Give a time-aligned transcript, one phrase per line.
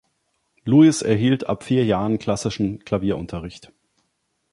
[0.65, 3.71] Lewis erhielt ab vier Jahren klassischen Klavierunterricht.